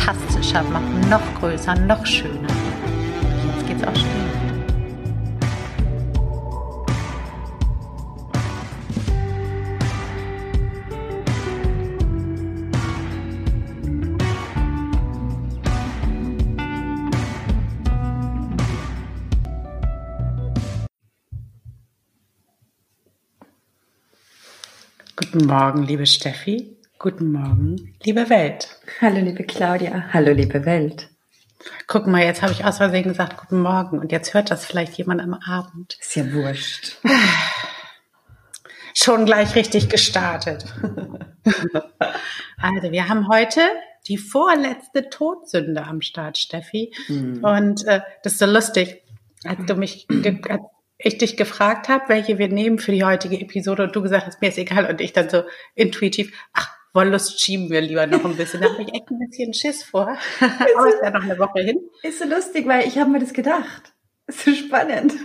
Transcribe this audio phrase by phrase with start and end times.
[0.00, 2.48] fantastischer machen, noch größer, noch schöner.
[3.56, 4.08] Jetzt geht's auch schon.
[25.16, 26.79] Guten Morgen, liebe Steffi.
[27.02, 28.78] Guten Morgen, liebe Welt.
[29.00, 30.10] Hallo, liebe Claudia.
[30.12, 31.08] Hallo, liebe Welt.
[31.86, 34.98] Guck mal, jetzt habe ich aus Versehen gesagt Guten Morgen und jetzt hört das vielleicht
[34.98, 35.96] jemand am Abend.
[35.98, 36.98] Ist ja wurscht.
[38.94, 40.66] Schon gleich richtig gestartet.
[42.58, 43.62] also, wir haben heute
[44.06, 46.92] die vorletzte Todsünde am Start, Steffi.
[47.08, 47.42] Mhm.
[47.42, 49.00] Und äh, das ist so lustig,
[49.44, 50.06] als du mich,
[50.50, 50.62] als
[50.98, 54.42] ich dich gefragt habe, welche wir nehmen für die heutige Episode und du gesagt hast,
[54.42, 58.36] mir ist egal und ich dann so intuitiv, ach, Wollust schieben wir lieber noch ein
[58.36, 58.60] bisschen.
[58.60, 60.08] Da habe ich echt ein bisschen Schiss vor.
[60.40, 61.78] Aber ist ja noch eine Woche hin.
[62.02, 63.92] Ist so lustig, weil ich habe mir das gedacht.
[64.26, 65.14] Ist so spannend.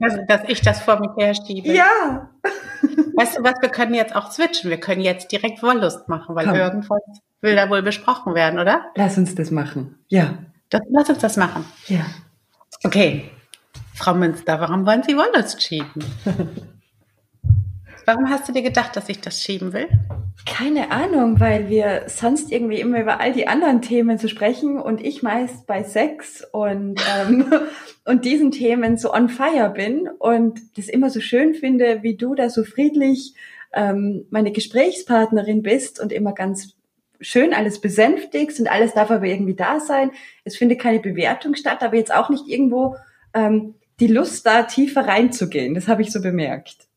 [0.00, 1.72] Also, dass ich das vor mich her schiebe.
[1.72, 2.28] Ja.
[3.14, 4.68] Weißt du was, wir können jetzt auch switchen.
[4.68, 6.56] Wir können jetzt direkt Wollust machen, weil Komm.
[6.56, 7.00] irgendwas
[7.40, 8.84] will da wohl besprochen werden, oder?
[8.96, 9.98] Lass uns das machen.
[10.08, 10.38] Ja.
[10.68, 11.64] Das, lass uns das machen.
[11.86, 12.04] Ja.
[12.82, 13.30] Okay.
[13.94, 16.04] Frau Münster, warum wollen Sie Wollust schieben?
[18.04, 19.88] Warum hast du dir gedacht, dass ich das schieben will?
[20.46, 25.02] Keine Ahnung, weil wir sonst irgendwie immer über all die anderen Themen zu sprechen und
[25.02, 27.46] ich meist bei Sex und, ähm,
[28.04, 32.34] und diesen Themen so on fire bin und das immer so schön finde, wie du
[32.34, 33.34] da so friedlich
[33.72, 36.74] ähm, meine Gesprächspartnerin bist und immer ganz
[37.20, 40.10] schön alles besänftigst und alles darf aber irgendwie da sein.
[40.44, 42.96] Es findet keine Bewertung statt, aber jetzt auch nicht irgendwo
[43.32, 45.74] ähm, die Lust da tiefer reinzugehen.
[45.74, 46.88] Das habe ich so bemerkt.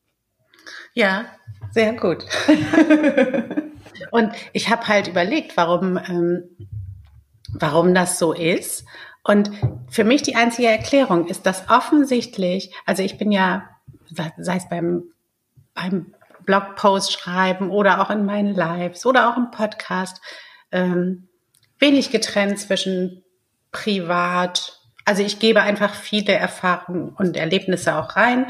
[0.94, 1.26] Ja,
[1.70, 2.24] sehr gut.
[4.10, 6.44] und ich habe halt überlegt, warum, ähm,
[7.52, 8.84] warum das so ist.
[9.22, 9.50] Und
[9.88, 13.68] für mich die einzige Erklärung ist, dass offensichtlich, also ich bin ja,
[14.38, 15.04] sei es beim,
[15.74, 16.14] beim
[16.46, 20.22] Blogpost schreiben oder auch in meinen Lives oder auch im Podcast,
[20.72, 21.28] ähm,
[21.78, 23.22] wenig getrennt zwischen
[23.70, 24.80] privat.
[25.04, 28.46] Also ich gebe einfach viele Erfahrungen und Erlebnisse auch rein,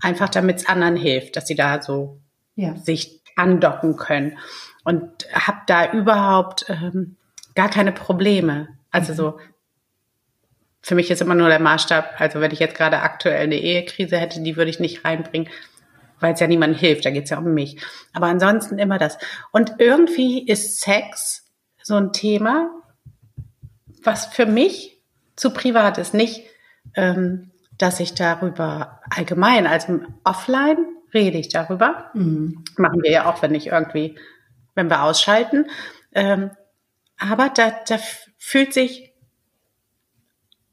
[0.00, 2.20] einfach damit es anderen hilft, dass sie da so
[2.54, 2.76] ja.
[2.76, 4.38] sich andocken können.
[4.84, 7.16] Und habe da überhaupt ähm,
[7.54, 8.68] gar keine Probleme.
[8.90, 9.16] Also mhm.
[9.16, 9.38] so,
[10.80, 14.18] für mich ist immer nur der Maßstab, also wenn ich jetzt gerade aktuell eine Ehekrise
[14.18, 15.48] hätte, die würde ich nicht reinbringen,
[16.20, 17.80] weil es ja niemandem hilft, da geht es ja um mich.
[18.12, 19.18] Aber ansonsten immer das.
[19.50, 21.50] Und irgendwie ist Sex
[21.82, 22.70] so ein Thema,
[24.04, 25.02] was für mich
[25.34, 26.14] zu privat ist.
[26.14, 26.44] Nicht,
[26.94, 30.78] ähm, dass ich darüber allgemein, also offline
[31.12, 32.10] rede ich darüber.
[32.14, 32.64] Mhm.
[32.76, 34.16] Machen wir ja auch, wenn nicht irgendwie,
[34.74, 35.66] wenn wir ausschalten.
[36.12, 36.50] Ähm,
[37.18, 37.98] aber da, da
[38.38, 39.12] fühlt sich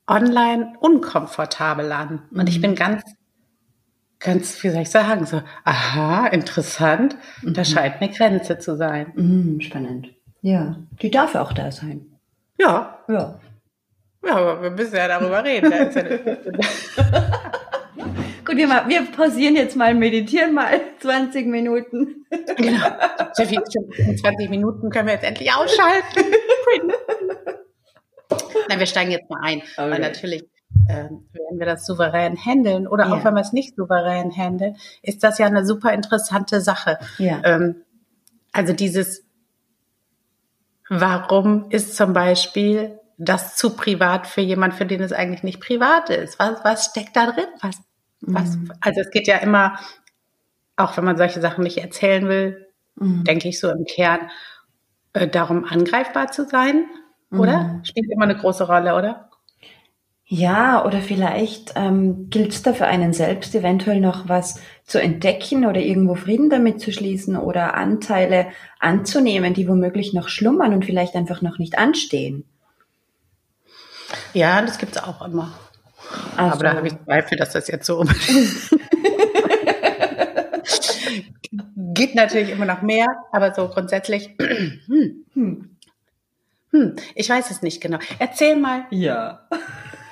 [0.07, 2.23] online unkomfortabel an.
[2.31, 2.61] Und ich mhm.
[2.61, 3.03] bin ganz,
[4.19, 7.15] ganz, wie soll ich sagen, so, aha, interessant.
[7.41, 7.53] Mhm.
[7.53, 9.11] Da scheint eine Grenze zu sein.
[9.15, 10.09] Mhm, spannend.
[10.41, 12.05] Ja, die darf auch da sein.
[12.59, 12.99] Ja.
[13.07, 13.39] Ja.
[14.33, 15.71] Aber wir müssen ja darüber reden.
[18.45, 22.25] Gut, wir, mal, wir pausieren jetzt mal, meditieren mal 20 Minuten.
[22.57, 22.85] Genau.
[23.33, 23.59] Steffi,
[23.97, 26.25] in 20 Minuten können wir jetzt endlich ausschalten.
[28.69, 29.91] Nein, wir steigen jetzt mal ein, okay.
[29.91, 30.43] weil natürlich
[30.87, 33.13] äh, werden wir das souverän handeln oder ja.
[33.13, 36.99] auch wenn wir es nicht souverän handeln, ist das ja eine super interessante Sache.
[37.19, 37.41] Ja.
[37.43, 37.83] Ähm,
[38.51, 39.23] also dieses,
[40.89, 46.09] warum ist zum Beispiel das zu privat für jemand, für den es eigentlich nicht privat
[46.09, 46.39] ist?
[46.39, 47.47] Was, was steckt da drin?
[47.61, 47.81] Was,
[48.21, 48.71] was, mhm.
[48.81, 49.79] also es geht ja immer,
[50.75, 53.23] auch wenn man solche Sachen nicht erzählen will, mhm.
[53.23, 54.29] denke ich so im Kern,
[55.13, 56.85] äh, darum angreifbar zu sein,
[57.31, 57.63] oder?
[57.63, 57.85] Mhm.
[57.85, 59.29] Spielt immer eine große Rolle, oder?
[60.25, 65.65] Ja, oder vielleicht ähm, gilt es da für einen selbst eventuell noch was zu entdecken
[65.65, 68.47] oder irgendwo Frieden damit zu schließen oder Anteile
[68.79, 72.45] anzunehmen, die womöglich noch schlummern und vielleicht einfach noch nicht anstehen.
[74.33, 75.51] Ja, das gibt es auch immer.
[76.35, 76.55] Also.
[76.55, 78.05] Aber da habe ich Zweifel, dass das jetzt so
[81.95, 84.35] geht natürlich immer noch mehr, aber so grundsätzlich
[84.87, 85.73] hm,
[86.73, 87.99] Hm, ich weiß es nicht genau.
[88.17, 88.85] Erzähl mal.
[88.89, 89.47] Ja.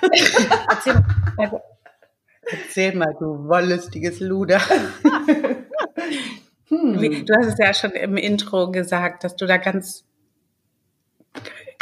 [0.70, 0.94] erzähl,
[1.36, 1.62] mal
[2.44, 4.60] erzähl mal, du wollüstiges Luder.
[6.68, 7.26] Hm.
[7.26, 10.06] Du hast es ja schon im Intro gesagt, dass du da ganz,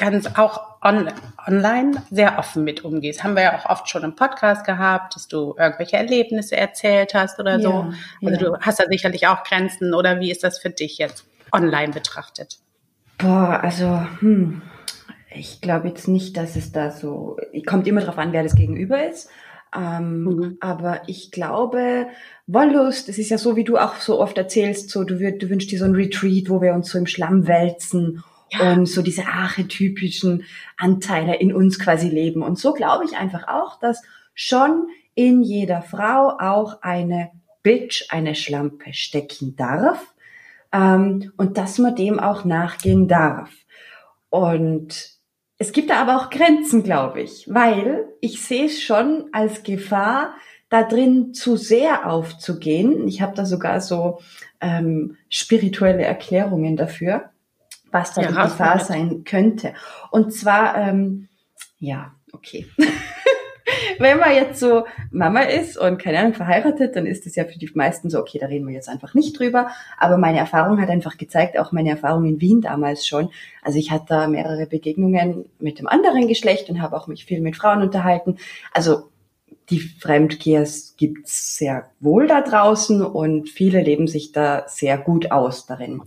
[0.00, 1.08] ganz auch on,
[1.47, 3.23] online sehr offen mit umgehst.
[3.23, 7.38] Haben wir ja auch oft schon im Podcast gehabt, dass du irgendwelche Erlebnisse erzählt hast
[7.38, 7.70] oder so.
[7.70, 7.93] Ja,
[8.23, 8.50] also ja.
[8.50, 12.58] du hast da sicherlich auch Grenzen oder wie ist das für dich jetzt online betrachtet?
[13.19, 14.62] Boah, also, hm,
[15.35, 17.37] ich glaube jetzt nicht, dass es da so,
[17.67, 19.29] kommt immer darauf an, wer das Gegenüber ist.
[19.76, 20.56] Ähm, mhm.
[20.61, 22.06] Aber ich glaube,
[22.47, 25.70] Wollust, das ist ja so, wie du auch so oft erzählst, so du, du wünschst
[25.70, 28.25] dir so ein Retreat, wo wir uns so im Schlamm wälzen
[28.58, 30.44] und so diese archetypischen
[30.76, 32.43] Anteile in uns quasi leben.
[32.43, 34.02] Und so glaube ich einfach auch, dass
[34.35, 37.31] schon in jeder Frau auch eine
[37.62, 40.14] Bitch, eine Schlampe stecken darf
[40.73, 43.50] ähm, und dass man dem auch nachgehen darf.
[44.31, 45.11] Und
[45.58, 50.35] es gibt da aber auch Grenzen, glaube ich, weil ich sehe es schon als Gefahr,
[50.70, 53.06] da drin zu sehr aufzugehen.
[53.08, 54.20] Ich habe da sogar so
[54.61, 57.31] ähm, spirituelle Erklärungen dafür,
[57.90, 59.75] was da ja, die Gefahr sein könnte.
[60.10, 61.28] Und zwar, ähm,
[61.78, 62.66] ja, okay.
[63.98, 67.58] wenn man jetzt so Mama ist und keine Ahnung verheiratet, dann ist es ja für
[67.58, 69.69] die meisten so, okay, da reden wir jetzt einfach nicht drüber.
[69.98, 73.31] Aber meine Erfahrung hat einfach gezeigt, auch meine Erfahrung in Wien damals schon.
[73.62, 77.40] Also ich hatte da mehrere Begegnungen mit dem anderen Geschlecht und habe auch mich viel
[77.40, 78.37] mit Frauen unterhalten.
[78.72, 79.10] Also
[79.70, 85.66] die Fremdkehrs gibt's sehr wohl da draußen und viele leben sich da sehr gut aus
[85.66, 86.02] darin.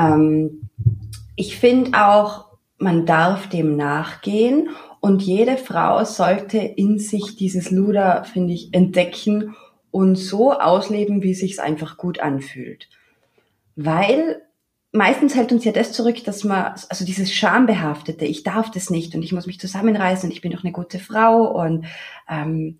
[0.00, 0.70] Ähm,
[1.36, 2.46] ich finde auch,
[2.78, 4.70] man darf dem nachgehen
[5.00, 9.54] und jede Frau sollte in sich dieses Luder, finde ich, entdecken
[9.90, 12.88] und so ausleben, wie sich's einfach gut anfühlt.
[13.76, 14.42] Weil
[14.92, 19.14] meistens hält uns ja das zurück, dass man, also dieses Schambehaftete, ich darf das nicht
[19.14, 21.86] und ich muss mich zusammenreißen und ich bin doch eine gute Frau und
[22.28, 22.78] ähm,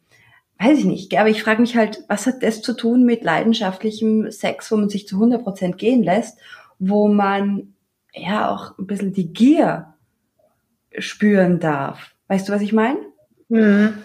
[0.59, 4.31] weiß ich nicht, aber ich frage mich halt, was hat das zu tun mit leidenschaftlichem
[4.31, 6.39] Sex, wo man sich zu 100 Prozent gehen lässt,
[6.81, 7.75] wo man
[8.13, 9.95] ja auch ein bisschen die Gier
[10.99, 12.15] spüren darf.
[12.27, 12.99] Weißt du, was ich meine?
[13.49, 13.99] Mhm.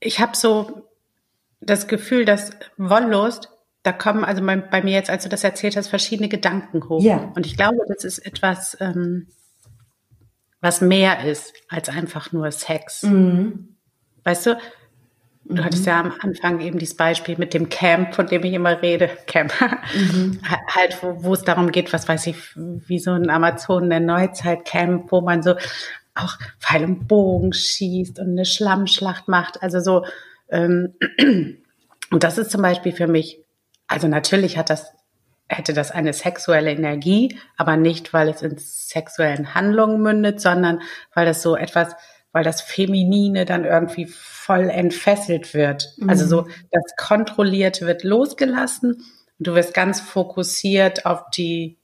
[0.00, 0.88] Ich habe so
[1.60, 3.50] das Gefühl, dass Wollust,
[3.82, 7.02] da kommen also bei, bei, mir jetzt, als du das erzählt hast, verschiedene Gedanken hoch.
[7.02, 7.32] Ja.
[7.34, 9.28] Und ich glaube, das ist etwas, ähm,
[10.60, 13.02] was mehr ist als einfach nur Sex.
[13.02, 13.76] Mhm.
[14.22, 14.58] Weißt du,
[15.46, 15.64] Du mhm.
[15.64, 19.10] hattest ja am Anfang eben dieses Beispiel mit dem Camp, von dem ich immer rede.
[19.26, 19.52] Camp.
[19.94, 20.40] Mhm.
[20.74, 25.12] halt, wo, wo es darum geht, was weiß ich, wie so ein Amazon der Neuzeit-Camp,
[25.12, 25.54] wo man so
[26.14, 29.62] auch Pfeil und Bogen schießt und eine Schlammschlacht macht.
[29.62, 30.06] Also so,
[30.48, 30.94] ähm,
[32.10, 33.40] und das ist zum Beispiel für mich,
[33.86, 34.92] also natürlich hat das,
[35.48, 40.80] hätte das eine sexuelle Energie, aber nicht, weil es in sexuellen Handlungen mündet, sondern
[41.14, 41.94] weil das so etwas,
[42.34, 45.94] weil das Feminine dann irgendwie voll entfesselt wird.
[45.98, 46.10] Mhm.
[46.10, 48.94] Also so, das Kontrollierte wird losgelassen
[49.38, 51.78] und du wirst ganz fokussiert auf die,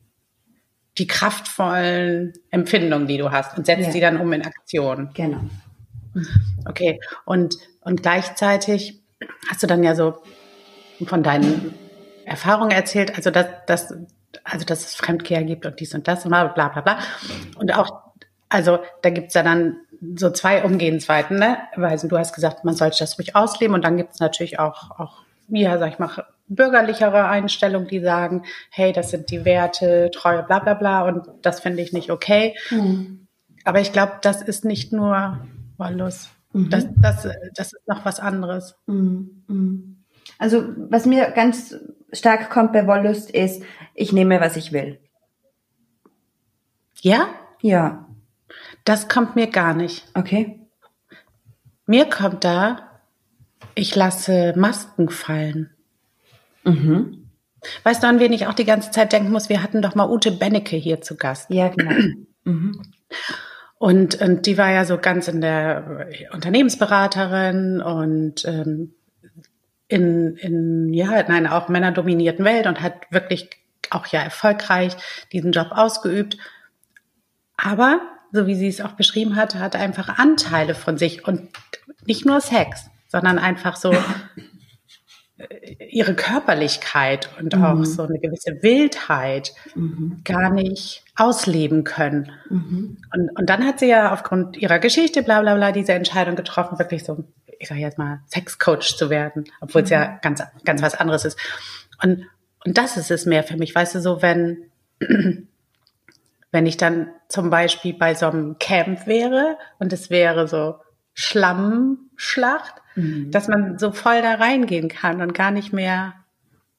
[0.98, 3.93] die kraftvollen Empfindungen, die du hast und setzt ja.
[3.93, 5.10] die dann um in Aktion.
[5.15, 5.41] Genau.
[6.67, 7.01] Okay.
[7.25, 9.01] Und, und gleichzeitig
[9.48, 10.19] hast du dann ja so
[11.06, 11.75] von deinen
[12.25, 13.94] Erfahrungen erzählt, also dass, dass,
[14.43, 16.98] also dass es Fremdkehr gibt und dies und das und bla bla bla.
[17.56, 18.03] Und auch,
[18.48, 19.77] also da gibt's ja dann
[20.17, 21.59] so zwei Umgehensweiten, ne?
[21.77, 24.91] Weil du hast gesagt, man sollte das ruhig ausleben und dann gibt es natürlich auch,
[24.99, 26.11] auch, ja, sag ich mal,
[26.49, 31.61] bürgerlichere Einstellungen, die sagen, hey, das sind die Werte, Treue, bla bla bla und das
[31.61, 32.57] finde ich nicht okay.
[32.71, 33.29] Mhm.
[33.65, 35.39] Aber ich glaube, das ist nicht nur
[35.77, 36.31] Wollust.
[36.53, 36.71] Mhm.
[36.71, 38.77] Das, das, das ist noch was anderes.
[38.87, 39.45] Mhm.
[39.47, 39.97] mhm.
[40.39, 41.77] Also was mir ganz
[42.13, 43.63] stark kommt bei Wollust ist,
[43.95, 44.99] ich nehme, was ich will.
[47.03, 47.29] Ja?
[47.61, 48.07] Ja.
[48.85, 50.07] Das kommt mir gar nicht.
[50.15, 50.61] Okay.
[51.87, 53.01] Mir kommt da,
[53.75, 55.71] ich lasse Masken fallen.
[56.65, 57.31] Mhm.
[57.83, 59.49] Weißt du, an wen ich auch die ganze Zeit denken muss?
[59.49, 61.51] Wir hatten doch mal Ute Bennecke hier zu Gast.
[61.51, 61.93] Ja, genau.
[62.45, 62.83] mhm.
[63.79, 68.95] Und, und die war ja so ganz in der Unternehmensberaterin und ähm,
[69.89, 73.51] in, in, ja, in einer auch männerdominierten Welt und hat wirklich
[73.89, 74.97] auch ja erfolgreich
[75.33, 76.37] diesen Job ausgeübt.
[77.57, 78.01] Aber
[78.32, 81.49] so wie sie es auch beschrieben hat, hat einfach Anteile von sich und
[82.06, 83.93] nicht nur Sex, sondern einfach so
[85.37, 87.65] äh, ihre Körperlichkeit und mhm.
[87.65, 90.20] auch so eine gewisse Wildheit mhm.
[90.25, 92.31] gar nicht ausleben können.
[92.49, 92.99] Mhm.
[93.15, 96.79] Und, und dann hat sie ja aufgrund ihrer Geschichte, bla bla bla, diese Entscheidung getroffen,
[96.79, 97.25] wirklich so,
[97.58, 100.19] ich sage jetzt mal, Sexcoach zu werden, obwohl es ja mhm.
[100.22, 101.39] ganz, ganz was anderes ist.
[102.03, 102.27] Und,
[102.65, 104.70] und das ist es mehr für mich, weißt du, so wenn
[106.53, 110.77] wenn ich dann zum Beispiel bei so einem Camp wäre und es wäre so
[111.15, 113.31] Schlammschlacht, mhm.
[113.31, 116.15] dass man so voll da reingehen kann und gar nicht mehr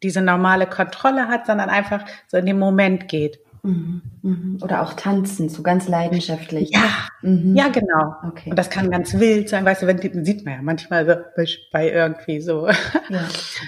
[0.03, 3.39] diese normale Kontrolle hat, sondern einfach so in den Moment geht.
[3.63, 4.57] Mhm, mhm.
[4.61, 6.71] Oder auch tanzen, so ganz leidenschaftlich.
[6.71, 7.55] Ja, mhm.
[7.55, 8.15] ja, genau.
[8.27, 8.49] Okay.
[8.49, 11.91] Und das kann ganz wild sein, weißt du, wenn, sieht man ja manchmal so bei
[11.91, 12.67] irgendwie so
[13.09, 13.27] ja.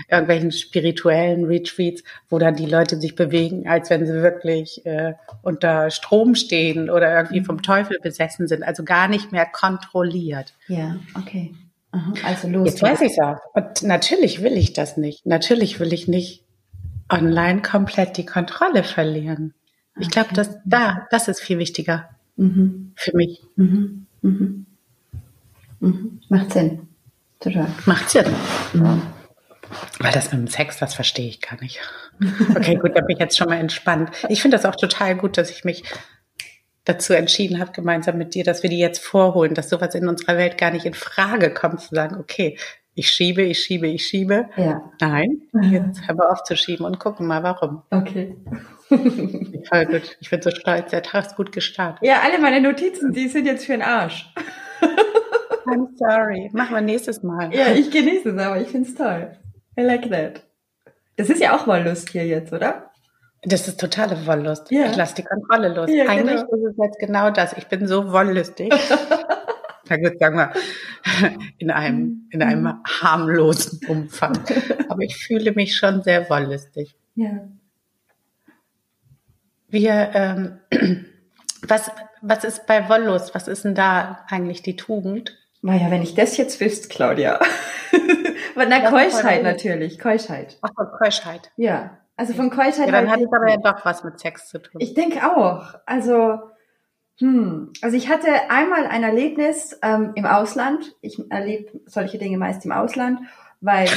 [0.09, 5.91] irgendwelchen spirituellen Retreats, wo dann die Leute sich bewegen, als wenn sie wirklich äh, unter
[5.91, 7.45] Strom stehen oder irgendwie mhm.
[7.45, 10.55] vom Teufel besessen sind, also gar nicht mehr kontrolliert.
[10.67, 11.53] Ja, okay.
[11.91, 12.67] Aha, also los.
[12.67, 13.37] Jetzt weiß ich auch.
[13.53, 15.23] Und natürlich will ich das nicht.
[15.27, 16.43] Natürlich will ich nicht
[17.11, 19.53] online komplett die Kontrolle verlieren.
[19.99, 20.35] Ich glaube, okay.
[20.35, 22.93] dass da, das ist viel wichtiger mhm.
[22.95, 23.43] für mich.
[23.55, 24.07] Mhm.
[24.21, 24.65] Mhm.
[25.79, 26.21] mhm.
[26.29, 26.87] Macht Sinn.
[27.39, 27.67] Total.
[27.85, 28.25] Macht Sinn.
[29.99, 31.79] Weil das mit dem Sex, das verstehe ich gar nicht.
[32.55, 34.11] Okay, gut, da bin ich jetzt schon mal entspannt.
[34.29, 35.83] Ich finde das auch total gut, dass ich mich
[36.85, 40.37] dazu entschieden habe, gemeinsam mit dir, dass wir die jetzt vorholen, dass sowas in unserer
[40.37, 42.57] Welt gar nicht in Frage kommt, zu sagen, okay,
[42.95, 44.49] ich schiebe, ich schiebe, ich schiebe.
[44.55, 44.91] Ja.
[45.01, 47.81] Nein, jetzt hör mal auf zu schieben und gucken mal, warum.
[47.89, 48.35] Okay.
[48.89, 50.17] Voll gut.
[50.19, 50.91] Ich bin so stolz.
[50.91, 52.05] Der Tag ist gut gestartet.
[52.07, 54.31] Ja, alle meine Notizen, die sind jetzt für den Arsch.
[55.65, 56.49] I'm sorry.
[56.53, 57.53] Machen wir nächstes Mal.
[57.53, 59.37] Ja, ich genieße es, aber ich finde es toll.
[59.79, 60.43] I like that.
[61.15, 62.91] Das ist ja auch Wollust hier jetzt, oder?
[63.43, 64.71] Das ist totale Wollust.
[64.71, 64.85] Ja.
[64.85, 65.89] Ich lasse die Kontrolle los.
[65.89, 66.55] Ja, Eigentlich genau.
[66.55, 67.53] ist es jetzt genau das.
[67.53, 68.73] Ich bin so wollüstig.
[69.85, 70.53] Sagen wir,
[71.57, 72.83] in einem, in einem mhm.
[73.01, 74.33] harmlosen Umfang.
[74.89, 76.95] Aber ich fühle mich schon sehr wollüstig.
[77.15, 77.47] Ja.
[79.67, 80.59] Wir, ähm,
[81.67, 83.35] was, was ist bei Wollust?
[83.35, 85.37] Was ist denn da eigentlich die Tugend?
[85.61, 87.39] Naja, wenn ich das jetzt wüsste, Claudia.
[88.55, 90.57] Na, Keuschheit natürlich, Keuschheit.
[90.61, 91.51] Ach, von Keuschheit.
[91.55, 92.87] Ja, also von Keuschheit.
[92.87, 94.79] Ja, dann hat es aber ja doch was mit Sex zu tun.
[94.79, 95.73] Ich denke auch.
[95.85, 96.39] Also,
[97.19, 100.95] hm, also ich hatte einmal ein Erlebnis ähm, im Ausland.
[101.01, 103.19] Ich erlebe solche Dinge meist im Ausland,
[103.61, 103.87] weil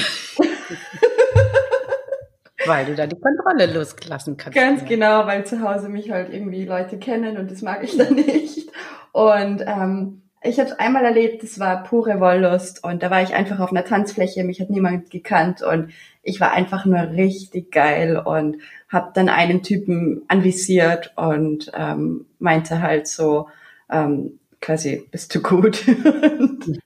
[2.67, 4.59] weil du da die Kontrolle loslassen kannst.
[4.59, 8.15] Ganz genau, weil zu Hause mich halt irgendwie Leute kennen und das mag ich dann
[8.15, 8.71] nicht.
[9.13, 13.35] Und ähm, ich habe es einmal erlebt, das war pure Wollust und da war ich
[13.35, 15.91] einfach auf einer Tanzfläche, mich hat niemand gekannt und
[16.23, 22.83] ich war einfach nur richtig geil und habe dann einen Typen anvisiert und ähm, meinte
[22.83, 23.49] halt so
[23.91, 25.87] ähm, quasi, bist du gut?
[25.89, 26.79] und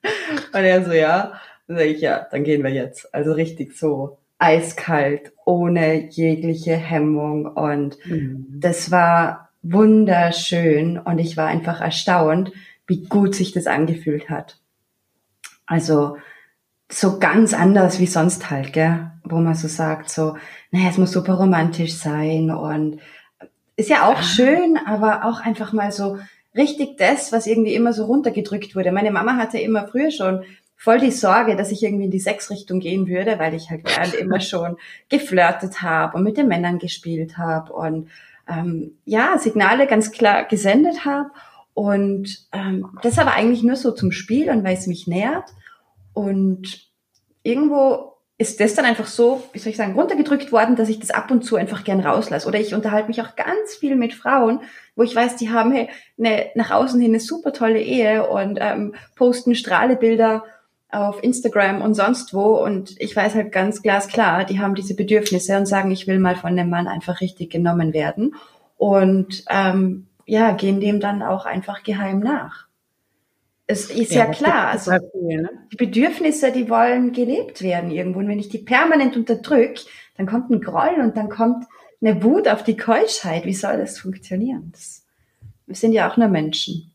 [0.53, 1.33] er so, ja.
[1.67, 3.13] Dann sage ich, ja, dann gehen wir jetzt.
[3.13, 8.47] Also richtig so eiskalt, ohne jegliche Hemmung und mhm.
[8.49, 12.51] das war wunderschön und ich war einfach erstaunt,
[12.91, 14.57] wie gut sich das angefühlt hat.
[15.65, 16.17] Also
[16.89, 19.11] so ganz anders wie sonst halt, gell?
[19.23, 20.35] wo man so sagt, so,
[20.71, 22.99] naja, es muss super romantisch sein und
[23.77, 26.19] ist ja auch schön, aber auch einfach mal so
[26.53, 28.91] richtig das, was irgendwie immer so runtergedrückt wurde.
[28.91, 30.43] Meine Mama hatte immer früher schon
[30.75, 34.15] voll die Sorge, dass ich irgendwie in die Sexrichtung gehen würde, weil ich halt gerne
[34.15, 34.75] immer schon
[35.07, 38.09] geflirtet habe und mit den Männern gespielt habe und
[38.49, 41.29] ähm, ja, Signale ganz klar gesendet habe.
[41.81, 45.45] Und ähm, das aber eigentlich nur so zum Spiel und weil es mich nährt.
[46.13, 46.87] Und
[47.41, 51.09] irgendwo ist das dann einfach so, wie soll ich sagen, runtergedrückt worden, dass ich das
[51.09, 52.47] ab und zu einfach gern rauslasse.
[52.47, 54.59] Oder ich unterhalte mich auch ganz viel mit Frauen,
[54.95, 58.59] wo ich weiß, die haben hey, eine, nach außen hin eine super tolle Ehe und
[58.61, 60.43] ähm, posten Strahlebilder
[60.91, 62.63] auf Instagram und sonst wo.
[62.63, 66.35] Und ich weiß halt ganz glasklar, die haben diese Bedürfnisse und sagen, ich will mal
[66.35, 68.35] von dem Mann einfach richtig genommen werden.
[68.77, 72.67] Und ähm, ja, gehen dem dann auch einfach geheim nach.
[73.67, 75.49] Es ist ja, ja klar, also viel, ne?
[75.73, 78.19] die Bedürfnisse, die wollen gelebt werden irgendwo.
[78.19, 79.79] Und wenn ich die permanent unterdrück,
[80.15, 81.65] dann kommt ein Groll und dann kommt
[81.99, 83.43] eine Wut auf die Keuschheit.
[83.43, 84.71] Wie soll das funktionieren?
[84.71, 85.05] Das,
[85.65, 86.93] wir sind ja auch nur Menschen.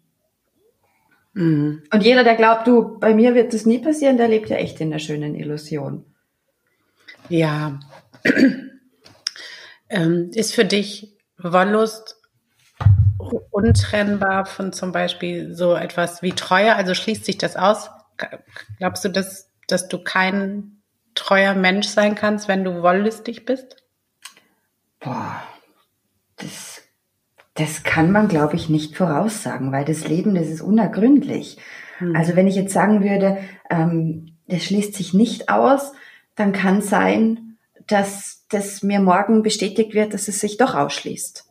[1.34, 1.82] Mhm.
[1.92, 4.80] Und jeder, der glaubt, du, bei mir wird das nie passieren, der lebt ja echt
[4.80, 6.06] in der schönen Illusion.
[7.28, 7.80] Ja.
[9.90, 12.16] ähm, ist für dich Wollust
[13.50, 16.74] untrennbar von zum Beispiel so etwas wie Treue?
[16.74, 17.90] Also schließt sich das aus?
[18.78, 20.82] Glaubst du, dass, dass du kein
[21.14, 23.76] treuer Mensch sein kannst, wenn du wollüstig bist?
[25.00, 25.42] Boah,
[26.36, 26.82] das,
[27.54, 31.58] das kann man, glaube ich, nicht voraussagen, weil das Leben, das ist unergründlich.
[31.98, 32.14] Hm.
[32.14, 33.38] Also wenn ich jetzt sagen würde,
[33.70, 35.92] ähm, das schließt sich nicht aus,
[36.34, 37.56] dann kann sein,
[37.86, 41.45] dass das mir morgen bestätigt wird, dass es sich doch ausschließt.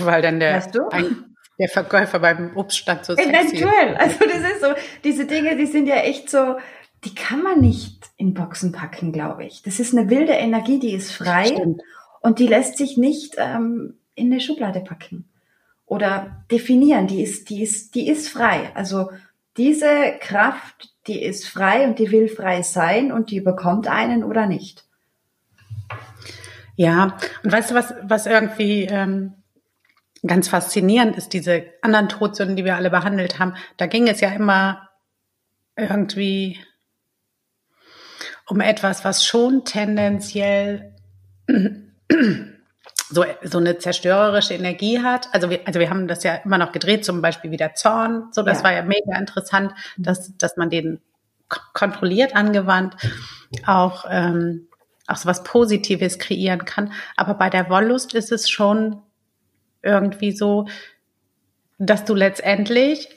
[0.00, 0.88] Weil dann der, weißt du?
[0.88, 3.96] ein, der Verkäufer beim Obststand so sexy Eventuell.
[3.96, 4.68] Also das ist so,
[5.04, 6.56] diese Dinge, die sind ja echt so,
[7.04, 9.62] die kann man nicht in Boxen packen, glaube ich.
[9.62, 11.82] Das ist eine wilde Energie, die ist frei Stimmt.
[12.20, 15.28] und die lässt sich nicht ähm, in eine Schublade packen.
[15.86, 18.70] oder definieren, die ist, die ist, die ist frei.
[18.74, 19.10] Also
[19.56, 24.46] diese Kraft, die ist frei und die will frei sein und die bekommt einen oder
[24.46, 24.84] nicht.
[26.76, 29.34] Ja, und weißt du, was, was irgendwie ähm,
[30.26, 34.30] ganz faszinierend ist, diese anderen Todsünden, die wir alle behandelt haben, da ging es ja
[34.30, 34.88] immer
[35.76, 36.58] irgendwie
[38.46, 40.94] um etwas, was schon tendenziell
[43.10, 45.28] so, so eine zerstörerische Energie hat.
[45.32, 48.28] Also wir, also wir haben das ja immer noch gedreht, zum Beispiel wie der Zorn.
[48.32, 48.64] So, das ja.
[48.64, 51.00] war ja mega interessant, dass, dass man den
[51.72, 52.96] kontrolliert angewandt
[53.66, 54.68] auch, ähm,
[55.06, 56.92] auch so was Positives kreieren kann.
[57.16, 59.02] Aber bei der Wollust ist es schon
[59.82, 60.66] irgendwie so,
[61.78, 63.08] dass du letztendlich,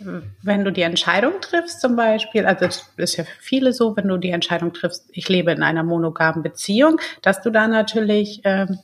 [0.44, 4.08] wenn du die Entscheidung triffst, zum Beispiel, also das ist ja für viele so, wenn
[4.08, 8.80] du die Entscheidung triffst, ich lebe in einer monogamen Beziehung, dass du da natürlich ähm,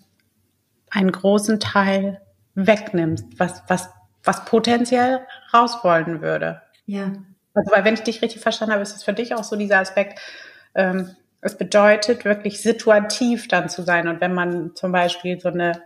[0.89, 2.21] einen großen Teil
[2.55, 3.89] wegnimmst, was, was,
[4.23, 5.19] was potenziell
[5.53, 6.63] raus wollen würde.
[6.87, 7.13] Ja.
[7.53, 9.79] Also, weil wenn ich dich richtig verstanden habe, ist es für dich auch so dieser
[9.79, 10.19] Aspekt,
[10.73, 14.07] ähm, es bedeutet wirklich situativ dann zu sein.
[14.07, 15.83] Und wenn man zum Beispiel so eine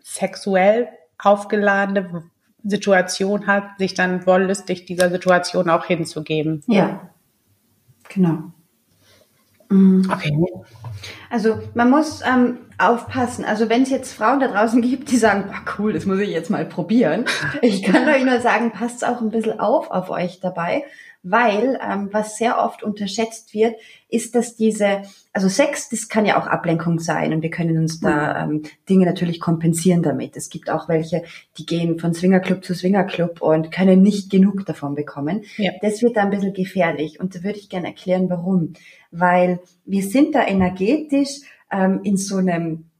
[0.00, 2.24] sexuell aufgeladene
[2.64, 6.62] Situation hat, sich dann wollüstig dieser Situation auch hinzugeben.
[6.66, 7.08] Ja,
[8.08, 8.52] genau.
[9.70, 10.08] Mhm.
[10.10, 10.32] Okay.
[11.30, 13.44] Also man muss ähm, aufpassen.
[13.44, 16.30] Also wenn es jetzt Frauen da draußen gibt, die sagen, boah, cool, das muss ich
[16.30, 17.26] jetzt mal probieren.
[17.62, 20.84] Ich kann euch nur sagen, passt auch ein bisschen auf auf euch dabei,
[21.22, 23.74] weil ähm, was sehr oft unterschätzt wird,
[24.08, 28.00] ist, dass diese, also Sex, das kann ja auch Ablenkung sein und wir können uns
[28.00, 28.54] da mhm.
[28.54, 30.36] ähm, Dinge natürlich kompensieren damit.
[30.36, 31.24] Es gibt auch welche,
[31.58, 35.44] die gehen von Swingerclub zu Swingerclub und können nicht genug davon bekommen.
[35.56, 35.72] Ja.
[35.82, 38.74] Das wird da ein bisschen gefährlich und da würde ich gerne erklären, warum.
[39.10, 41.40] Weil wir sind da energetisch
[41.72, 42.90] ähm, in so einem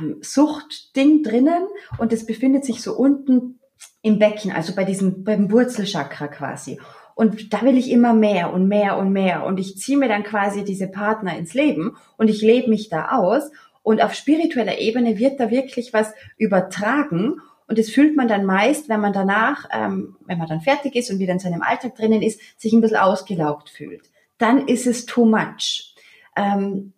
[0.00, 1.66] ähm, Suchtding drinnen
[1.98, 3.60] und es befindet sich so unten
[4.02, 6.78] im Becken, also bei diesem beim Wurzelchakra quasi.
[7.18, 9.44] Und da will ich immer mehr und mehr und mehr.
[9.44, 13.08] Und ich ziehe mir dann quasi diese Partner ins Leben und ich lebe mich da
[13.08, 13.50] aus.
[13.82, 17.40] Und auf spiritueller Ebene wird da wirklich was übertragen.
[17.66, 21.10] Und das fühlt man dann meist, wenn man danach, ähm, wenn man dann fertig ist
[21.10, 24.08] und wieder in seinem Alltag drinnen ist, sich ein bisschen ausgelaugt fühlt.
[24.38, 25.96] Dann ist es too much.
[26.36, 26.92] Ähm,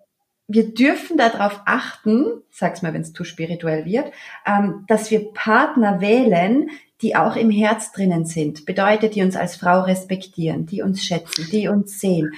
[0.52, 4.12] wir dürfen darauf achten, sag's mal, wenn es zu spirituell wird,
[4.44, 6.70] ähm, dass wir Partner wählen,
[7.02, 11.46] die auch im Herz drinnen sind, bedeutet, die uns als Frau respektieren, die uns schätzen,
[11.52, 12.32] die uns sehen,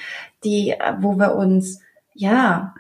[0.45, 1.81] die, äh, wo wir uns,
[2.15, 2.75] ja,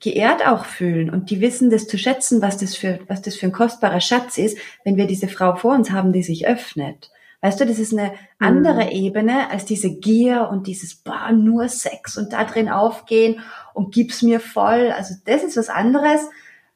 [0.00, 3.46] geehrt auch fühlen und die wissen das zu schätzen, was das für, was das für
[3.46, 7.12] ein kostbarer Schatz ist, wenn wir diese Frau vor uns haben, die sich öffnet.
[7.42, 8.90] Weißt du, das ist eine andere mhm.
[8.90, 13.40] Ebene als diese Gier und dieses, boah, nur Sex und da drin aufgehen
[13.74, 14.92] und gib's mir voll.
[14.96, 16.20] Also das ist was anderes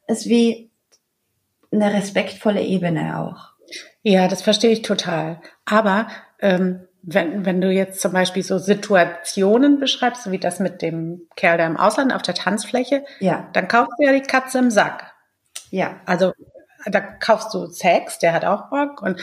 [0.09, 0.71] als wie
[1.73, 3.55] eine respektvolle Ebene auch.
[4.03, 5.41] Ja, das verstehe ich total.
[5.65, 6.09] Aber
[6.41, 11.29] ähm, wenn, wenn du jetzt zum Beispiel so Situationen beschreibst, so wie das mit dem
[11.37, 13.49] Kerl da im Ausland auf der Tanzfläche, ja.
[13.53, 15.13] dann kaufst du ja die Katze im Sack.
[15.71, 16.01] Ja.
[16.07, 16.33] Also
[16.87, 19.03] da kaufst du Sex, der hat auch Bock.
[19.03, 19.21] Und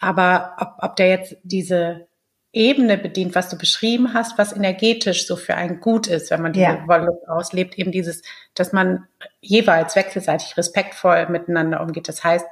[0.00, 2.06] aber ob, ob der jetzt diese
[2.52, 6.54] Ebene bedient, was du beschrieben hast, was energetisch so für einen gut ist, wenn man
[6.54, 6.88] diese ja.
[6.88, 8.22] Wollust auslebt, eben dieses,
[8.54, 9.06] dass man
[9.40, 12.08] jeweils wechselseitig respektvoll miteinander umgeht.
[12.08, 12.46] Das heißt,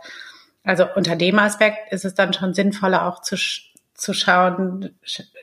[0.63, 3.37] also unter dem Aspekt ist es dann schon sinnvoller auch zu,
[3.95, 4.91] zu schauen,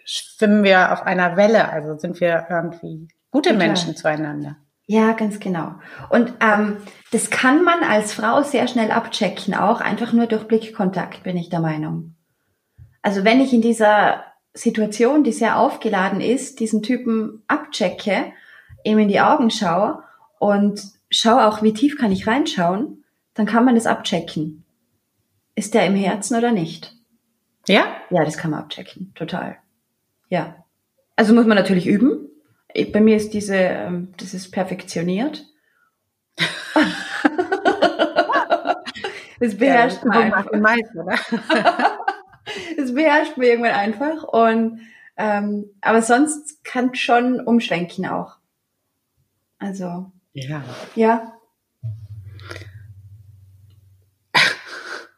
[0.05, 3.67] schwimmen wir auf einer Welle, also sind wir irgendwie gute Total.
[3.67, 4.57] Menschen zueinander.
[4.91, 5.75] Ja, ganz genau.
[6.09, 6.75] Und ähm,
[7.13, 11.47] das kann man als Frau sehr schnell abchecken, auch einfach nur durch Blickkontakt, bin ich
[11.47, 12.15] der Meinung.
[13.01, 18.33] Also wenn ich in dieser Situation, die sehr aufgeladen ist, diesen Typen abchecke,
[18.83, 20.03] ihm in die Augen schaue
[20.39, 24.65] und schaue auch, wie tief kann ich reinschauen, dann kann man das abchecken.
[25.55, 26.97] Ist der im Herzen oder nicht?
[27.65, 27.85] Ja?
[28.09, 29.13] Ja, das kann man abchecken.
[29.15, 29.55] Total.
[30.27, 30.65] Ja.
[31.15, 32.20] Also muss man natürlich üben.
[32.91, 35.45] Bei mir ist diese, ähm, das ist perfektioniert.
[39.39, 40.51] das beherrscht ja, man einfach.
[40.53, 41.15] Meisten, oder?
[42.77, 44.23] das beherrscht mir irgendwann einfach.
[44.23, 44.81] Und
[45.17, 48.37] ähm, aber sonst kann schon umschwenken auch.
[49.59, 50.11] Also.
[50.33, 50.63] Ja.
[50.95, 51.33] Ja.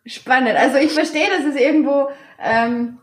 [0.05, 0.57] Spannend.
[0.57, 2.99] Also ich verstehe, dass es irgendwo ähm,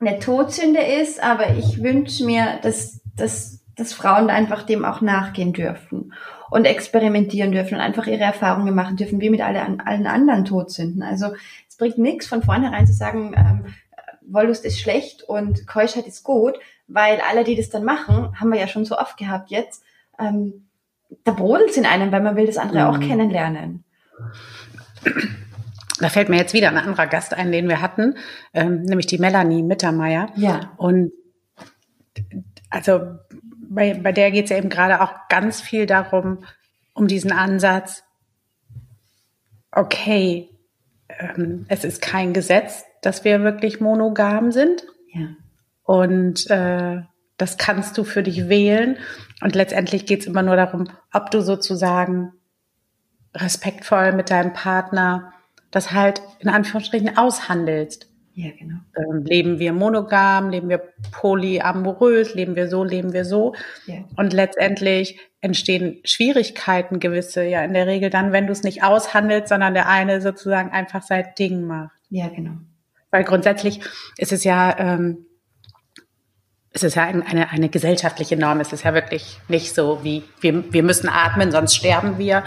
[0.00, 5.52] eine Todsünde ist, aber ich wünsche mir, dass, dass, dass Frauen einfach dem auch nachgehen
[5.52, 6.12] dürfen
[6.50, 11.02] und experimentieren dürfen und einfach ihre Erfahrungen machen dürfen, wie mit alle, allen anderen Todsünden.
[11.02, 11.28] Also
[11.68, 13.74] es bringt nichts von vornherein zu sagen, ähm,
[14.20, 16.54] Wollust ist schlecht und Keuschheit ist gut,
[16.86, 19.82] weil alle, die das dann machen, haben wir ja schon so oft gehabt jetzt,
[20.18, 20.66] ähm,
[21.24, 22.88] da brodelt es in einem, weil man will das andere mhm.
[22.88, 23.84] auch kennenlernen.
[25.98, 28.16] Da fällt mir jetzt wieder ein anderer Gast ein, den wir hatten,
[28.54, 30.30] ähm, nämlich die Melanie Mittermeier.
[30.36, 30.72] Ja.
[30.76, 31.12] Und
[32.70, 33.18] also
[33.74, 36.44] bei, bei der geht es ja eben gerade auch ganz viel darum,
[36.94, 38.04] um diesen Ansatz,
[39.70, 40.50] okay,
[41.08, 44.84] ähm, es ist kein Gesetz, dass wir wirklich monogam sind.
[45.12, 45.28] Ja.
[45.84, 47.02] Und äh,
[47.36, 48.98] das kannst du für dich wählen.
[49.40, 52.32] Und letztendlich geht es immer nur darum, ob du sozusagen
[53.34, 55.32] respektvoll mit deinem Partner
[55.70, 58.11] das halt in Anführungsstrichen aushandelst.
[58.34, 58.76] Ja, genau.
[58.96, 63.54] Ähm, leben wir monogam, leben wir polyamorös, leben wir so, leben wir so.
[63.86, 64.04] Ja.
[64.16, 69.48] Und letztendlich entstehen Schwierigkeiten gewisse, ja in der Regel dann, wenn du es nicht aushandelst,
[69.48, 71.90] sondern der eine sozusagen einfach sein Ding macht.
[72.08, 72.52] Ja, genau.
[73.10, 73.80] Weil grundsätzlich
[74.16, 75.26] ist es ja, ähm,
[76.72, 78.60] es ist ja ein, eine, eine gesellschaftliche Norm.
[78.60, 82.44] Es ist ja wirklich nicht so wie, wir, wir müssen atmen, sonst sterben wir.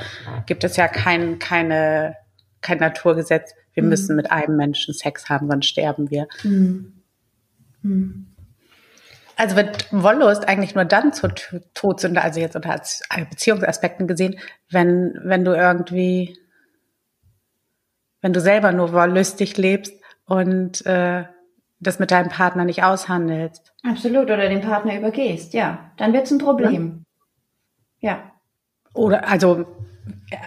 [0.48, 2.16] Gibt es ja kein, keine,
[2.62, 3.54] kein Naturgesetz.
[3.76, 3.90] Wir Mhm.
[3.90, 6.28] müssen mit einem Menschen Sex haben, sonst sterben wir.
[6.44, 6.94] Mhm.
[7.84, 8.28] Mhm.
[9.38, 11.34] Also wird Wollust eigentlich nur dann zur
[11.74, 14.40] Todsünde, also jetzt unter als- Beziehungsaspekten gesehen,
[14.72, 16.38] wenn, wenn du irgendwie,
[18.22, 19.94] wenn du selber nur wollüstig lebst
[20.26, 21.26] und äh,
[21.82, 23.74] das mit deinem Partner nicht aushandelst.
[23.84, 24.24] Absolut.
[24.32, 25.92] Oder den Partner übergehst, ja.
[25.98, 27.04] Dann wird's ein Problem.
[28.00, 28.32] Ja.
[28.94, 29.66] Oder also
[30.32, 30.40] ja,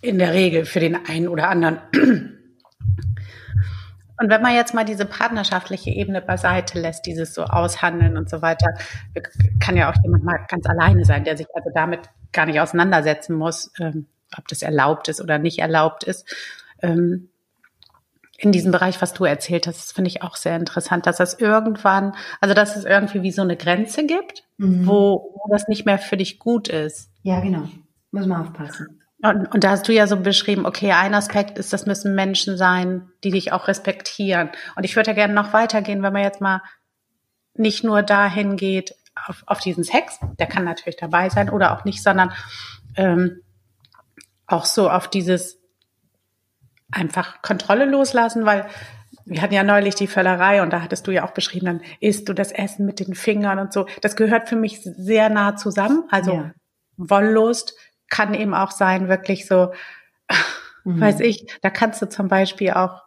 [0.00, 1.78] in der Regel für den einen oder anderen.
[4.22, 8.40] Und wenn man jetzt mal diese partnerschaftliche Ebene beiseite lässt, dieses so aushandeln und so
[8.40, 8.68] weiter,
[9.58, 13.34] kann ja auch jemand mal ganz alleine sein, der sich also damit gar nicht auseinandersetzen
[13.34, 14.06] muss, ähm,
[14.38, 16.32] ob das erlaubt ist oder nicht erlaubt ist.
[16.80, 17.30] Ähm,
[18.38, 22.14] in diesem Bereich, was du erzählt hast, finde ich auch sehr interessant, dass das irgendwann,
[22.40, 24.86] also dass es irgendwie wie so eine Grenze gibt, Mhm.
[24.86, 27.10] wo, wo das nicht mehr für dich gut ist.
[27.22, 27.68] Ja, genau.
[28.12, 29.01] Muss man aufpassen.
[29.22, 32.56] Und, und da hast du ja so beschrieben, okay, ein Aspekt ist, das müssen Menschen
[32.58, 34.50] sein, die dich auch respektieren.
[34.74, 36.60] Und ich würde ja gerne noch weitergehen, wenn man jetzt mal
[37.54, 41.84] nicht nur dahin geht, auf, auf diesen Sex, der kann natürlich dabei sein oder auch
[41.84, 42.32] nicht, sondern
[42.96, 43.42] ähm,
[44.46, 45.58] auch so auf dieses
[46.90, 48.66] einfach Kontrolle loslassen, weil
[49.24, 52.28] wir hatten ja neulich die Völlerei und da hattest du ja auch beschrieben, dann isst
[52.28, 53.86] du das Essen mit den Fingern und so.
[54.00, 56.04] Das gehört für mich sehr nah zusammen.
[56.10, 56.52] Also Ja.
[56.96, 57.74] Wollust
[58.12, 59.72] kann eben auch sein, wirklich so,
[60.84, 61.00] Mhm.
[61.00, 63.02] weiß ich, da kannst du zum Beispiel auch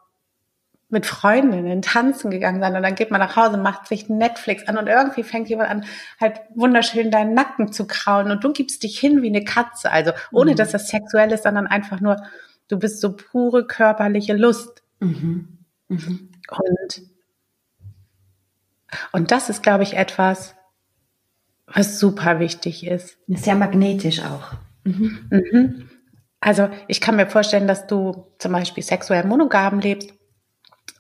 [0.90, 4.78] mit Freundinnen tanzen gegangen sein und dann geht man nach Hause, macht sich Netflix an
[4.78, 5.86] und irgendwie fängt jemand an,
[6.20, 9.92] halt wunderschön deinen Nacken zu kraulen und du gibst dich hin wie eine Katze.
[9.92, 10.56] Also ohne, Mhm.
[10.56, 12.24] dass das sexuell ist, sondern einfach nur,
[12.68, 14.84] du bist so pure körperliche Lust.
[15.00, 15.60] Mhm.
[15.90, 16.32] Mhm.
[16.50, 17.02] Und,
[19.12, 20.56] und das ist, glaube ich, etwas,
[21.68, 23.18] was super wichtig ist.
[23.28, 24.54] Sehr magnetisch auch.
[24.86, 25.28] Mhm.
[25.30, 25.90] Mhm.
[26.40, 30.14] Also ich kann mir vorstellen, dass du zum Beispiel sexuell monogam lebst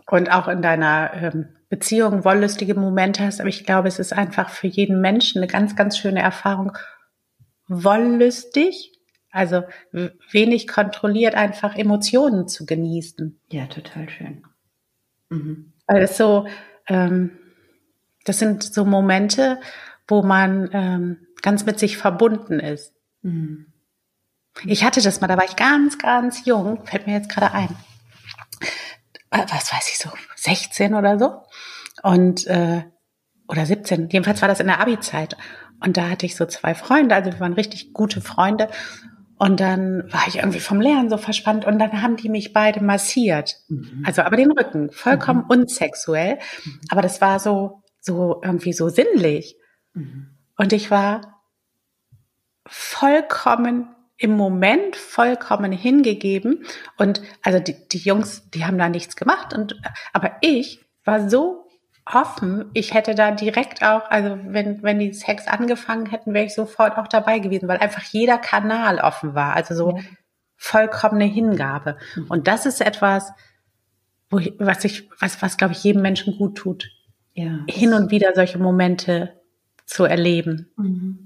[0.10, 3.40] und auch in deiner ähm, Beziehung wollüstige Momente hast.
[3.40, 6.74] Aber ich glaube, es ist einfach für jeden Menschen eine ganz, ganz schöne Erfahrung,
[7.68, 8.92] wollüstig,
[9.32, 13.40] also wenig kontrolliert, einfach Emotionen zu genießen.
[13.52, 14.44] Ja, total schön.
[15.30, 15.74] Mhm.
[15.88, 16.48] Weil es so,
[16.88, 17.32] ähm,
[18.24, 19.60] das sind so Momente,
[20.08, 22.94] wo man ähm, ganz mit sich verbunden ist.
[23.22, 23.68] Mhm.
[24.64, 27.76] Ich hatte das mal, da war ich ganz, ganz jung, fällt mir jetzt gerade ein.
[29.32, 31.44] Äh, Was weiß ich so, 16 oder so.
[32.04, 32.84] Und äh,
[33.48, 35.38] oder 17, jedenfalls war das in der Abi-Zeit.
[35.84, 38.70] Und da hatte ich so zwei Freunde, also wir waren richtig gute Freunde.
[39.38, 42.82] Und dann war ich irgendwie vom Lernen so verspannt und dann haben die mich beide
[42.82, 43.58] massiert.
[43.68, 44.04] Mhm.
[44.06, 46.40] Also aber den Rücken, vollkommen unsexuell.
[46.90, 49.58] Aber das war so, so irgendwie so sinnlich.
[49.94, 50.38] Mhm.
[50.58, 51.42] Und ich war
[52.66, 56.66] vollkommen im Moment vollkommen hingegeben.
[56.98, 59.54] Und also die, die Jungs, die haben da nichts gemacht.
[59.54, 59.80] Und
[60.14, 61.68] aber ich war so
[62.06, 66.54] offen, ich hätte da direkt auch, also wenn, wenn die Sex angefangen hätten, wäre ich
[66.54, 69.56] sofort auch dabei gewesen, weil einfach jeder Kanal offen war.
[69.56, 70.04] Also so Ja.
[70.56, 71.98] vollkommene Hingabe.
[72.16, 72.26] Mhm.
[72.30, 73.32] Und das ist etwas,
[74.30, 76.90] wo ich, was ich, was, was glaube ich jedem Menschen gut tut,
[77.34, 77.60] Ja.
[77.68, 79.42] hin und wieder solche Momente
[79.86, 80.72] zu erleben.
[80.78, 81.25] Mhm.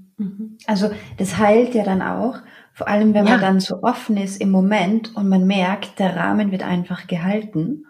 [0.66, 2.38] Also das heilt ja dann auch,
[2.74, 3.46] vor allem wenn man Ja.
[3.46, 7.86] dann so offen ist im Moment und man merkt, der Rahmen wird einfach gehalten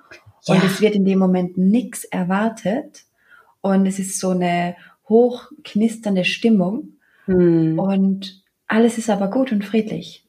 [0.46, 0.64] und Ja.
[0.64, 3.04] es wird in dem Moment nichts erwartet
[3.60, 4.76] und es ist so eine
[5.08, 6.90] hochknisternde Stimmung
[7.26, 7.78] Hm.
[7.78, 10.24] und alles ist aber gut und friedlich.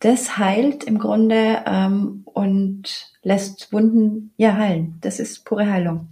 [0.00, 4.96] Das heilt im Grunde ähm, und lässt Wunden ja heilen.
[5.00, 6.08] Das ist pure Heilung.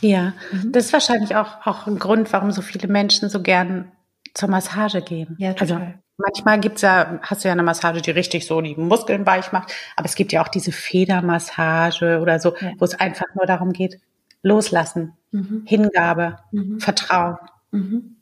[0.00, 0.72] Ja, Mhm.
[0.72, 3.90] das ist wahrscheinlich auch, auch ein Grund, warum so viele Menschen so gern
[4.36, 5.36] zur Massage gehen.
[5.38, 5.98] Ja, also total.
[6.16, 9.72] manchmal gibt's ja, hast du ja eine Massage, die richtig so die Muskeln weich macht,
[9.96, 12.72] aber es gibt ja auch diese Federmassage oder so, ja.
[12.78, 13.98] wo es einfach nur darum geht,
[14.42, 15.62] loslassen, mhm.
[15.66, 16.80] Hingabe, mhm.
[16.80, 17.36] Vertrauen.
[17.70, 18.16] Mhm.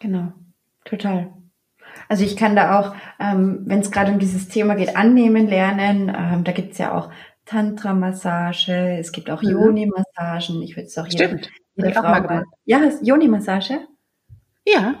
[0.00, 0.32] Genau,
[0.84, 1.32] total.
[2.08, 6.10] Also ich kann da auch, ähm, wenn es gerade um dieses Thema geht, annehmen lernen,
[6.14, 7.10] ähm, da gibt's ja auch
[7.44, 9.50] Tantra-Massage, es gibt auch mhm.
[9.50, 10.62] Yoni-Massagen.
[10.62, 11.50] Ich würde es auch Stimmt.
[11.76, 12.46] jede, Frau mal gemacht.
[12.64, 13.80] Ja, Yoni-Massage?
[14.66, 14.94] Ja.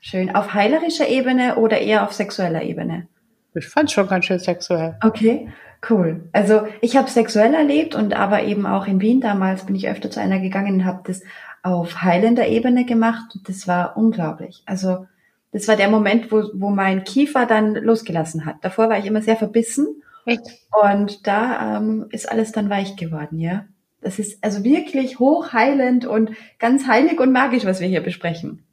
[0.00, 0.34] Schön.
[0.34, 3.06] Auf heilerischer Ebene oder eher auf sexueller Ebene?
[3.54, 4.96] Ich fand schon ganz schön sexuell.
[5.02, 5.48] Okay,
[5.90, 6.28] cool.
[6.32, 10.10] Also ich habe sexuell erlebt und aber eben auch in Wien damals bin ich öfter
[10.10, 11.22] zu einer gegangen und habe das
[11.62, 14.62] auf heilender Ebene gemacht und das war unglaublich.
[14.66, 15.06] Also
[15.52, 18.56] das war der Moment, wo, wo mein Kiefer dann losgelassen hat.
[18.62, 20.42] Davor war ich immer sehr verbissen Echt?
[20.80, 23.64] und da ähm, ist alles dann weich geworden, ja.
[24.00, 28.64] Das ist also wirklich hochheilend und ganz heilig und magisch, was wir hier besprechen.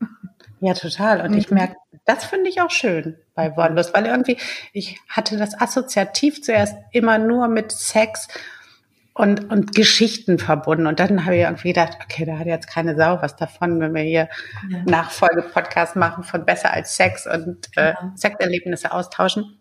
[0.59, 1.21] Ja, total.
[1.21, 1.37] Und mhm.
[1.37, 4.37] ich merke, das finde ich auch schön bei Wordlust, weil irgendwie,
[4.73, 8.27] ich hatte das assoziativ zuerst immer nur mit Sex
[9.13, 10.87] und, und Geschichten verbunden.
[10.87, 13.93] Und dann habe ich irgendwie gedacht, okay, da hat jetzt keine Sau was davon, wenn
[13.93, 14.29] wir hier
[14.69, 14.83] ja.
[14.85, 18.13] Nachfolge-Podcast machen von Besser als Sex und äh, ja.
[18.15, 19.59] Sexerlebnisse austauschen.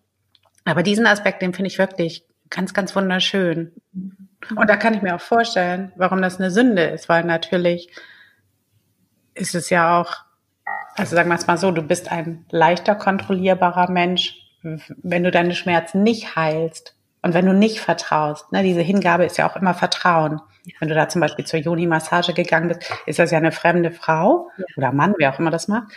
[0.64, 3.72] Aber diesen Aspekt, den finde ich wirklich ganz, ganz wunderschön.
[3.92, 4.28] Mhm.
[4.54, 7.90] Und da kann ich mir auch vorstellen, warum das eine Sünde ist, weil natürlich
[9.34, 10.26] ist es ja auch
[10.96, 15.54] also sagen wir es mal so, du bist ein leichter kontrollierbarer Mensch, wenn du deine
[15.54, 18.50] Schmerzen nicht heilst und wenn du nicht vertraust.
[18.52, 20.40] Ne, diese Hingabe ist ja auch immer Vertrauen.
[20.80, 24.50] Wenn du da zum Beispiel zur Joni-Massage gegangen bist, ist das ja eine fremde Frau
[24.76, 25.92] oder Mann, wer auch immer das macht.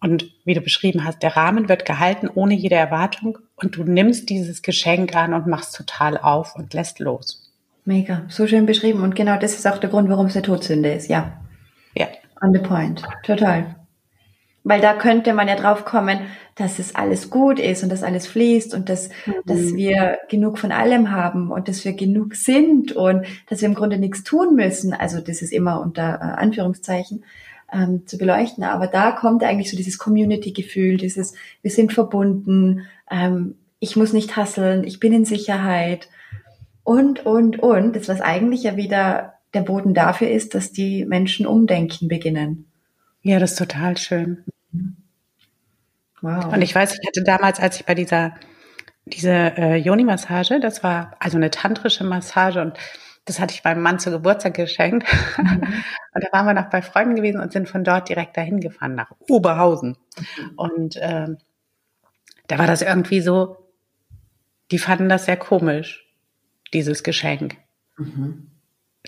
[0.00, 4.30] Und wie du beschrieben hast, der Rahmen wird gehalten ohne jede Erwartung und du nimmst
[4.30, 7.52] dieses Geschenk an und machst total auf und lässt los.
[7.84, 9.02] Mega, so schön beschrieben.
[9.02, 11.40] Und genau das ist auch der Grund, warum es eine Todsünde ist, ja.
[11.94, 12.06] Ja.
[12.40, 13.74] On the point, total.
[14.62, 16.20] Weil da könnte man ja drauf kommen,
[16.54, 19.32] dass es alles gut ist und dass alles fließt und dass, mhm.
[19.46, 23.74] dass wir genug von allem haben und dass wir genug sind und dass wir im
[23.74, 24.92] Grunde nichts tun müssen.
[24.92, 27.24] Also das ist immer unter äh, Anführungszeichen
[27.72, 28.64] ähm, zu beleuchten.
[28.64, 34.36] Aber da kommt eigentlich so dieses Community-Gefühl, dieses wir sind verbunden, ähm, ich muss nicht
[34.36, 36.08] hasseln, ich bin in Sicherheit
[36.82, 37.94] und, und, und.
[37.94, 42.66] Das, was eigentlich ja wieder der Boden dafür ist, dass die Menschen umdenken beginnen.
[43.22, 44.44] Ja, das ist total schön.
[46.20, 46.52] Wow.
[46.52, 48.34] Und ich weiß, ich hatte damals, als ich bei dieser
[49.12, 52.74] diese äh, Yoni-Massage, das war also eine tantrische Massage und
[53.28, 55.06] das hatte ich meinem Mann zu Geburtstag geschenkt.
[55.36, 55.62] Mhm.
[56.14, 58.94] und da waren wir noch bei Freunden gewesen und sind von dort direkt dahin gefahren
[58.94, 59.96] nach Oberhausen.
[60.16, 60.50] Mhm.
[60.56, 61.28] Und äh,
[62.46, 63.56] da war das irgendwie so,
[64.70, 66.06] die fanden das sehr komisch,
[66.72, 67.56] dieses Geschenk.
[67.98, 68.50] Mhm.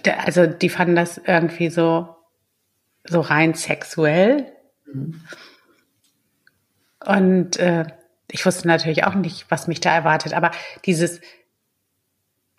[0.04, 2.16] Der, also die fanden das irgendwie so,
[3.04, 4.52] so rein sexuell.
[4.84, 5.22] Mhm.
[7.06, 7.86] Und äh,
[8.30, 10.50] ich wusste natürlich auch nicht, was mich da erwartet, aber
[10.84, 11.20] dieses,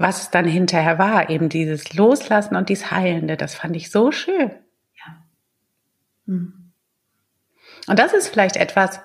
[0.01, 4.11] was es dann hinterher war, eben dieses Loslassen und dieses Heilende, das fand ich so
[4.11, 4.51] schön.
[4.97, 5.23] Ja.
[6.25, 6.73] Mhm.
[7.87, 8.99] Und das ist vielleicht etwas,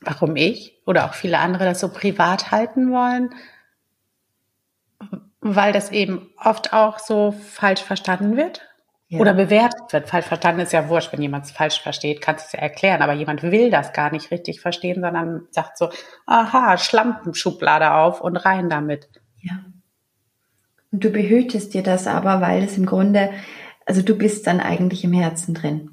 [0.00, 3.34] warum ich oder auch viele andere das so privat halten wollen,
[5.40, 8.62] weil das eben oft auch so falsch verstanden wird
[9.08, 9.20] ja.
[9.20, 10.08] oder bewertet wird.
[10.08, 13.02] Falsch verstanden ist ja wurscht, wenn jemand es falsch versteht, kannst du es ja erklären,
[13.02, 15.90] aber jemand will das gar nicht richtig verstehen, sondern sagt so,
[16.26, 19.08] aha, Schlampenschublade auf und rein damit.
[19.40, 19.64] Ja.
[20.96, 23.28] Und du behütest dir das aber, weil es im Grunde,
[23.84, 25.90] also du bist dann eigentlich im Herzen drin.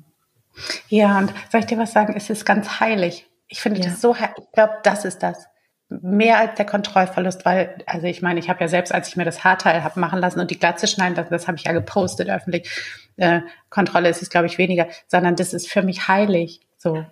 [0.88, 2.14] Ja, und soll ich dir was sagen?
[2.16, 3.28] Es ist ganz heilig.
[3.50, 3.88] Ich finde ja.
[3.88, 5.46] das so, ich glaube, das ist das
[5.90, 9.26] mehr als der Kontrollverlust, weil, also ich meine, ich habe ja selbst, als ich mir
[9.26, 12.30] das Haarteil habe machen lassen und die Glatze schneiden, das, das habe ich ja gepostet
[12.30, 12.70] öffentlich.
[13.18, 16.62] Äh, Kontrolle ist es, glaube ich, weniger, sondern das ist für mich heilig.
[16.78, 17.06] So.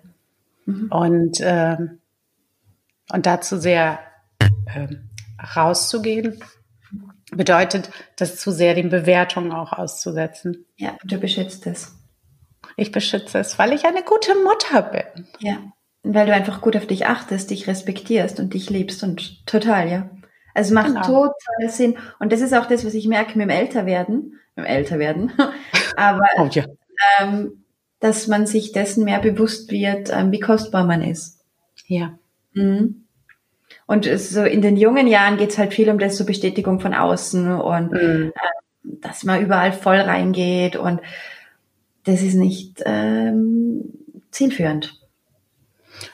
[0.64, 0.90] Mhm.
[0.90, 1.98] Und, ähm,
[3.12, 3.98] und dazu sehr
[4.74, 5.10] ähm,
[5.54, 6.42] rauszugehen,
[7.36, 10.66] bedeutet, das zu sehr den Bewertungen auch auszusetzen.
[10.76, 11.96] Ja, du beschützt es.
[12.76, 15.26] Ich beschütze es, weil ich eine gute Mutter bin.
[15.40, 15.58] Ja,
[16.02, 20.10] weil du einfach gut auf dich achtest, dich respektierst und dich liebst und total, ja.
[20.54, 21.02] Also es macht genau.
[21.02, 21.96] total Sinn.
[22.18, 25.32] Und das ist auch das, was ich merke mit dem Älterwerden, mit dem Älterwerden.
[25.96, 26.64] Aber oh, ja.
[27.20, 27.64] ähm,
[28.00, 31.40] dass man sich dessen mehr bewusst wird, ähm, wie kostbar man ist.
[31.86, 32.18] Ja.
[32.52, 33.01] Mhm.
[33.92, 37.60] Und so in den jungen Jahren geht's halt viel um das so Bestätigung von außen
[37.60, 38.32] und mhm.
[38.34, 41.02] äh, dass man überall voll reingeht und
[42.04, 43.92] das ist nicht ähm,
[44.30, 44.98] zielführend.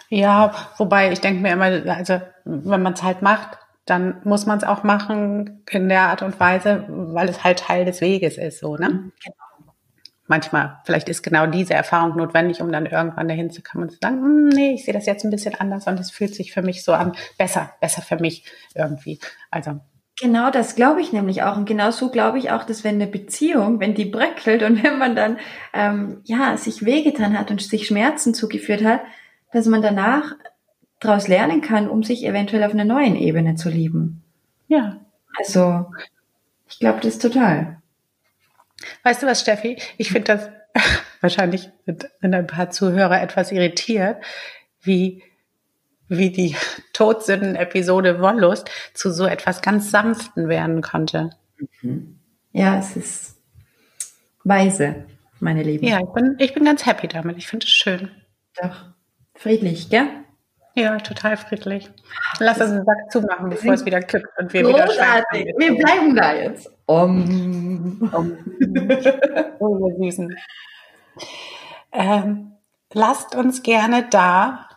[0.08, 4.58] Ja, wobei ich denke mir immer, also wenn man es halt macht, dann muss man
[4.58, 8.58] es auch machen in der Art und Weise, weil es halt Teil des Weges ist,
[8.58, 8.88] so, ne?
[8.88, 9.47] Mhm, genau.
[10.28, 13.98] Manchmal, vielleicht ist genau diese Erfahrung notwendig, um dann irgendwann dahin zu kommen und zu
[14.00, 16.62] sagen, hm, nee, ich sehe das jetzt ein bisschen anders und es fühlt sich für
[16.62, 19.18] mich so an, besser, besser für mich irgendwie.
[19.50, 19.80] Also
[20.20, 21.56] Genau, das glaube ich nämlich auch.
[21.56, 24.98] Und genau so glaube ich auch, dass wenn eine Beziehung, wenn die bröckelt und wenn
[24.98, 25.38] man dann
[25.72, 29.00] ähm, ja sich wehgetan hat und sich Schmerzen zugeführt hat,
[29.52, 30.32] dass man danach
[31.00, 34.22] daraus lernen kann, um sich eventuell auf einer neuen Ebene zu lieben.
[34.66, 35.00] Ja.
[35.38, 35.86] Also,
[36.68, 37.77] ich glaube das total.
[39.02, 39.76] Weißt du was, Steffi?
[39.96, 40.50] Ich finde das
[41.20, 44.22] wahrscheinlich sind ein paar Zuhörer etwas irritiert,
[44.80, 45.22] wie
[46.08, 46.56] wie die
[46.94, 51.30] Todsünden-Episode Wollust zu so etwas ganz Sanften werden konnte.
[51.82, 52.18] Mhm.
[52.52, 53.36] Ja, es ist
[54.44, 55.04] weise,
[55.38, 55.86] meine Lieben.
[55.86, 57.36] Ja, ich bin, ich bin ganz happy damit.
[57.36, 58.10] Ich finde es schön.
[58.60, 58.86] Doch.
[59.34, 60.08] Friedlich, gell?
[60.74, 61.90] Ja, total friedlich.
[62.38, 65.46] Lass uns den Sack zumachen, bevor es wieder kippt und wir Großartig.
[65.46, 66.70] wieder Wir bleiben da jetzt.
[66.88, 68.10] Um.
[68.12, 68.38] um.
[69.60, 69.92] oh.
[71.92, 72.52] Ähm,
[72.92, 74.68] lasst uns gerne da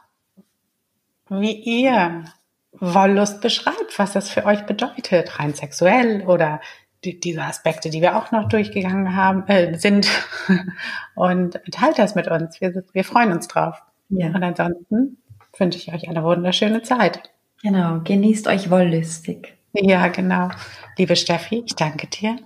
[1.29, 2.25] wie ihr
[2.73, 6.59] Wollust beschreibt, was das für euch bedeutet, rein sexuell oder
[7.03, 10.07] die, diese Aspekte, die wir auch noch durchgegangen haben, äh, sind.
[11.15, 12.59] Und teilt das mit uns.
[12.59, 13.81] Wir, wir freuen uns drauf.
[14.09, 14.27] Ja.
[14.27, 15.17] Und ansonsten
[15.57, 17.31] wünsche ich euch eine wunderschöne Zeit.
[17.61, 19.57] Genau, genießt euch wollüstig.
[19.73, 20.49] Ja, genau.
[20.97, 22.37] Liebe Steffi, ich danke dir.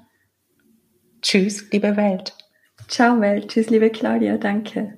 [1.22, 2.36] Tschüss, liebe Welt.
[2.88, 3.50] Ciao, Welt.
[3.50, 4.38] Tschüss, liebe Claudia.
[4.38, 4.98] Danke.